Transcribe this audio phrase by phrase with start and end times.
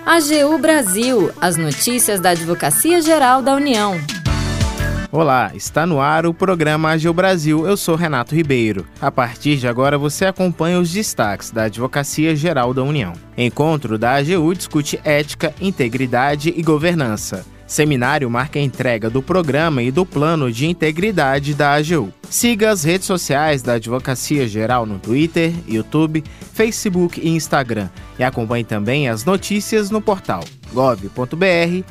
[0.00, 3.94] AGU Brasil, as notícias da Advocacia Geral da União.
[5.12, 7.66] Olá, está no ar o programa AGU Brasil.
[7.66, 8.86] Eu sou Renato Ribeiro.
[9.00, 13.12] A partir de agora você acompanha os destaques da Advocacia Geral da União.
[13.36, 17.44] Encontro da AGU discute ética, integridade e governança.
[17.72, 22.12] Seminário marca a entrega do programa e do plano de integridade da AGU.
[22.28, 27.88] Siga as redes sociais da Advocacia Geral no Twitter, YouTube, Facebook e Instagram
[28.18, 31.82] e acompanhe também as notícias no portal gov.br/agu.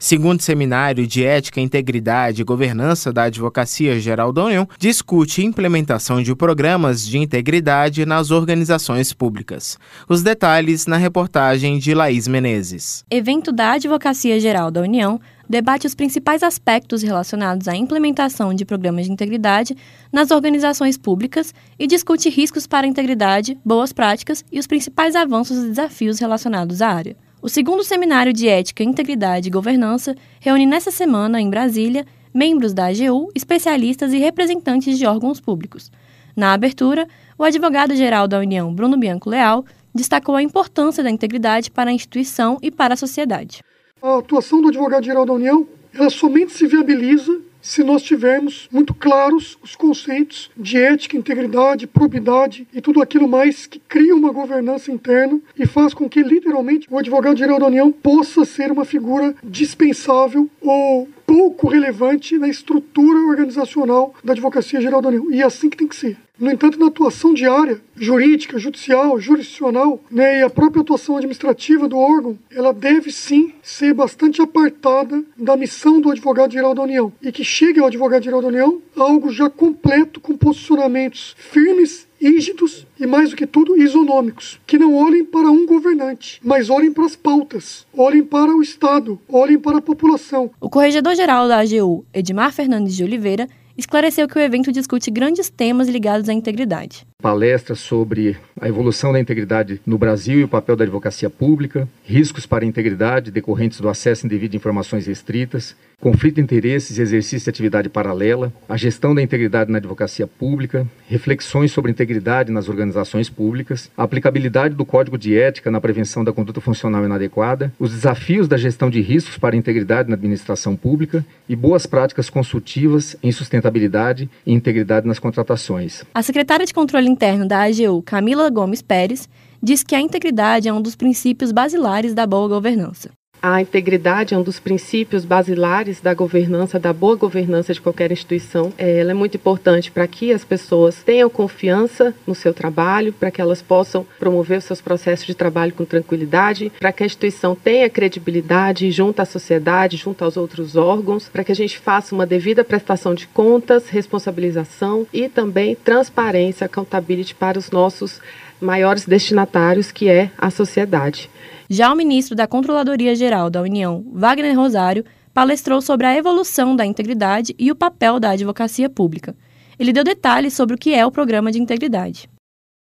[0.00, 6.36] Segundo Seminário de Ética, Integridade e Governança da Advocacia Geral da União, discute implementação de
[6.36, 9.76] programas de integridade nas organizações públicas.
[10.08, 13.04] Os detalhes na reportagem de Laís Menezes.
[13.10, 19.06] Evento da Advocacia Geral da União debate os principais aspectos relacionados à implementação de programas
[19.06, 19.76] de integridade
[20.12, 25.58] nas organizações públicas e discute riscos para a integridade, boas práticas e os principais avanços
[25.58, 27.16] e desafios relacionados à área.
[27.40, 32.86] O segundo Seminário de Ética, Integridade e Governança reúne nesta semana, em Brasília, membros da
[32.86, 35.90] AGU, especialistas e representantes de órgãos públicos.
[36.34, 37.06] Na abertura,
[37.38, 39.64] o advogado-geral da União, Bruno Bianco Leal,
[39.94, 43.62] destacou a importância da integridade para a instituição e para a sociedade.
[44.02, 45.64] A atuação do advogado-geral da União
[45.94, 52.66] ela somente se viabiliza se nós tivermos muito claros os conceitos de ética, integridade, probidade
[52.72, 56.98] e tudo aquilo mais que cria uma governança interna e faz com que, literalmente, o
[56.98, 64.32] advogado-geral da União possa ser uma figura dispensável ou pouco relevante na estrutura organizacional da
[64.32, 65.30] Advocacia Geral da União.
[65.30, 66.16] E é assim que tem que ser.
[66.38, 71.98] No entanto, na atuação diária, jurídica, judicial, jurisdicional, né, e a própria atuação administrativa do
[71.98, 77.12] órgão, ela deve sim ser bastante apartada da missão do advogado-geral da União.
[77.20, 83.04] E que chegue ao advogado-geral da União algo já completo, com posicionamentos firmes rígidos e,
[83.04, 87.16] mais do que tudo, isonômicos, que não olhem para um governante, mas olhem para as
[87.16, 90.52] pautas, olhem para o Estado, olhem para a população.
[90.60, 95.88] O corregedor-geral da AGU, Edmar Fernandes de Oliveira, esclareceu que o evento discute grandes temas
[95.88, 97.06] ligados à integridade.
[97.22, 102.44] Palestra sobre a evolução da integridade no Brasil e o papel da advocacia pública, riscos
[102.44, 107.44] para a integridade decorrentes do acesso indevido a informações restritas, conflito de interesses e exercício
[107.44, 113.28] de atividade paralela, a gestão da integridade na advocacia pública, reflexões sobre integridade nas organizações
[113.28, 118.46] públicas, a aplicabilidade do Código de Ética na prevenção da conduta funcional inadequada, os desafios
[118.46, 123.32] da gestão de riscos para a integridade na administração pública e boas práticas consultivas em
[123.32, 126.04] sustentabilidade e integridade nas contratações.
[126.14, 129.28] A secretária de Controle Interno da AGU, Camila Gomes Pérez,
[129.60, 133.17] diz que a integridade é um dos princípios basilares da boa governança.
[133.40, 138.72] A integridade é um dos princípios basilares da governança, da boa governança de qualquer instituição.
[138.76, 143.30] É, ela é muito importante para que as pessoas tenham confiança no seu trabalho, para
[143.30, 147.54] que elas possam promover os seus processos de trabalho com tranquilidade, para que a instituição
[147.54, 152.26] tenha credibilidade junto à sociedade, junto aos outros órgãos, para que a gente faça uma
[152.26, 158.20] devida prestação de contas, responsabilização e também transparência, accountability para os nossos
[158.60, 161.30] maiores destinatários, que é a sociedade.
[161.68, 165.04] Já o ministro da Controladoria Geral da União, Wagner Rosário,
[165.34, 169.36] palestrou sobre a evolução da integridade e o papel da advocacia pública.
[169.78, 172.28] Ele deu detalhes sobre o que é o programa de integridade.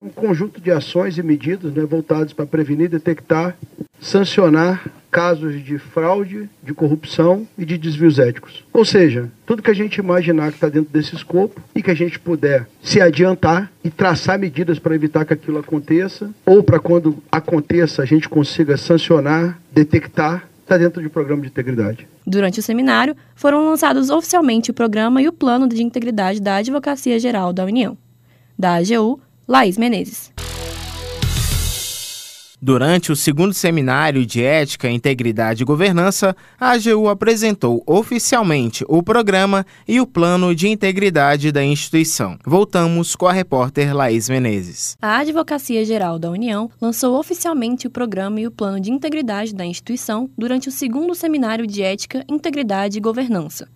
[0.01, 3.57] Um conjunto de ações e medidas né, voltadas para prevenir, detectar,
[3.99, 8.65] sancionar casos de fraude, de corrupção e de desvios éticos.
[8.73, 11.95] Ou seja, tudo que a gente imaginar que está dentro desse escopo e que a
[11.95, 17.21] gente puder se adiantar e traçar medidas para evitar que aquilo aconteça, ou para quando
[17.31, 22.07] aconteça a gente consiga sancionar, detectar, está dentro de programa de integridade.
[22.25, 27.19] Durante o seminário, foram lançados oficialmente o programa e o plano de integridade da Advocacia
[27.19, 27.95] Geral da União.
[28.57, 30.33] Da AGU, Laís Menezes.
[32.65, 39.65] Durante o segundo seminário de Ética, Integridade e Governança, a AGU apresentou oficialmente o programa
[39.85, 42.37] e o plano de integridade da instituição.
[42.45, 44.95] Voltamos com a repórter Laís Menezes.
[45.01, 49.65] A Advocacia Geral da União lançou oficialmente o programa e o plano de integridade da
[49.65, 53.67] instituição durante o segundo seminário de Ética, Integridade e Governança.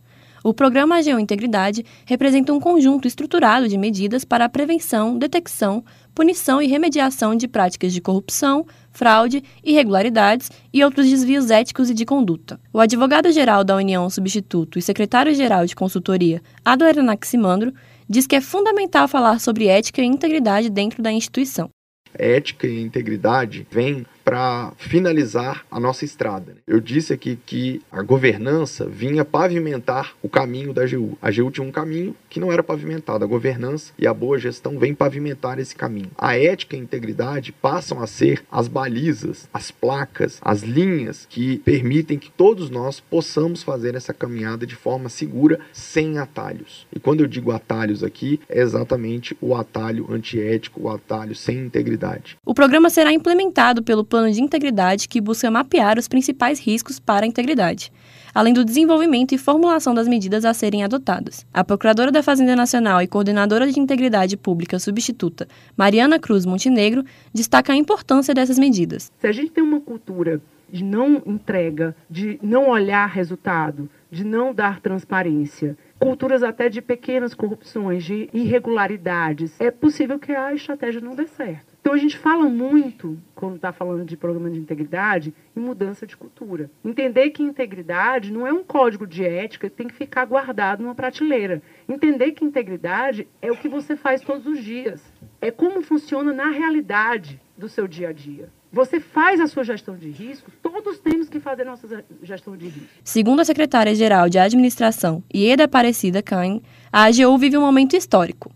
[0.47, 5.83] O programa AGU Integridade representa um conjunto estruturado de medidas para a prevenção, detecção,
[6.17, 12.05] punição e remediação de práticas de corrupção, fraude, irregularidades e outros desvios éticos e de
[12.05, 12.59] conduta.
[12.73, 17.71] O advogado-geral da União Substituto e secretário-geral de consultoria, Ado Anaximandro,
[18.09, 21.69] diz que é fundamental falar sobre ética e integridade dentro da instituição.
[22.15, 26.57] Ética e integridade vêm para finalizar a nossa estrada.
[26.67, 31.17] Eu disse aqui que a governança vinha pavimentar o caminho da AGU.
[31.21, 33.23] A AGU tinha um caminho que não era pavimentado.
[33.23, 36.11] A governança e a boa gestão vêm pavimentar esse caminho.
[36.17, 41.59] A ética e a integridade passam a ser as balizas, as placas, as linhas que
[41.59, 46.85] permitem que todos nós possamos fazer essa caminhada de forma segura, sem atalhos.
[46.93, 52.37] E quando eu digo atalhos aqui, é exatamente o atalho antiético, o atalho sem integridade.
[52.45, 57.23] O programa será implementado pelo Plano de Integridade que busca mapear os principais riscos para
[57.23, 57.91] a integridade
[58.33, 61.43] além do desenvolvimento e formulação das medidas a serem adotadas.
[61.51, 67.03] A Procuradora da Fazenda Nacional e Coordenadora de Integridade Pública Substituta, Mariana Cruz Montenegro,
[67.33, 69.11] destaca a importância dessas medidas.
[69.19, 70.39] Se a gente tem uma cultura
[70.71, 77.33] de não entrega, de não olhar resultado, de não dar transparência, culturas até de pequenas
[77.33, 81.75] corrupções, de irregularidades, é possível que a estratégia não dê certo.
[81.79, 86.17] Então a gente fala muito, quando está falando de programa de integridade, em mudança de
[86.17, 86.69] cultura.
[86.83, 90.93] Entender que integridade não é um código de ética que tem que ficar guardado numa
[90.93, 91.61] prateleira.
[91.87, 95.01] Entender que integridade é o que você faz todos os dias.
[95.39, 98.49] É como funciona na realidade do seu dia a dia.
[98.71, 102.89] Você faz a sua gestão de risco, todos temos que fazer nossa gestão de risco.
[103.03, 106.61] Segundo a secretária-geral de Administração, Ieda Aparecida Cain,
[106.91, 108.51] a AGU vive um momento histórico.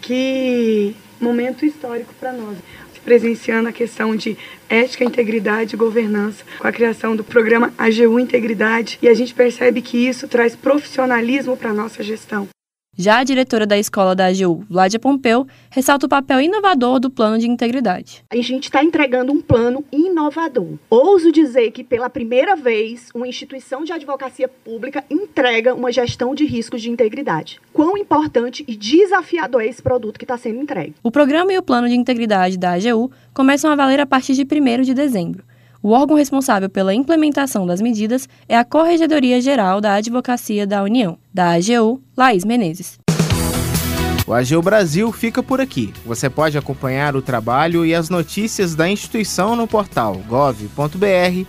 [0.00, 2.58] Que momento histórico para nós.
[3.04, 4.36] Presenciando a questão de
[4.68, 9.80] ética, integridade e governança, com a criação do programa AGU Integridade, e a gente percebe
[9.80, 12.46] que isso traz profissionalismo para a nossa gestão.
[12.96, 17.38] Já a diretora da escola da AGU, Vládia Pompeu, ressalta o papel inovador do plano
[17.38, 18.24] de integridade.
[18.28, 20.74] A gente está entregando um plano inovador.
[20.90, 26.44] Ouso dizer que, pela primeira vez, uma instituição de advocacia pública entrega uma gestão de
[26.44, 27.60] riscos de integridade.
[27.72, 30.94] Quão importante e desafiador é esse produto que está sendo entregue.
[31.02, 34.42] O programa e o plano de integridade da AGU começam a valer a partir de
[34.42, 35.44] 1 de dezembro.
[35.82, 41.16] O órgão responsável pela implementação das medidas é a Corregedoria Geral da Advocacia da União,
[41.32, 42.98] da AGU, Laís Menezes.
[44.26, 45.94] O AGU Brasil fica por aqui.
[46.04, 51.46] Você pode acompanhar o trabalho e as notícias da instituição no portal gov.br/agu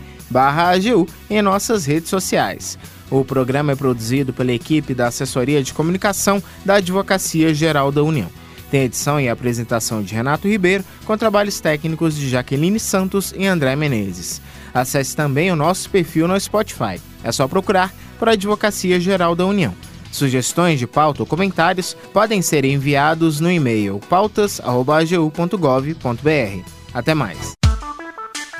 [1.29, 2.79] em nossas redes sociais.
[3.09, 8.29] O programa é produzido pela equipe da Assessoria de Comunicação da Advocacia Geral da União.
[8.71, 13.75] Tem edição e apresentação de Renato Ribeiro, com trabalhos técnicos de Jaqueline Santos e André
[13.75, 14.41] Menezes.
[14.73, 17.01] Acesse também o nosso perfil no Spotify.
[17.21, 19.75] É só procurar por Advocacia Geral da União.
[20.09, 26.71] Sugestões de pauta ou comentários podem ser enviados no e-mail pautas.agu.gov.br.
[26.93, 27.51] Até mais.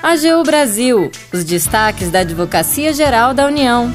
[0.03, 3.89] AGU Brasil, os destaques da Advocacia Geral da União.